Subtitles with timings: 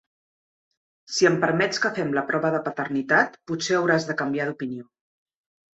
[1.17, 4.93] Si em permets que fem la prova de paternitat potser hauràs de canviar d'opinió.